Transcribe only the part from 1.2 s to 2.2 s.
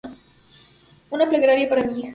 plegaria para mi hija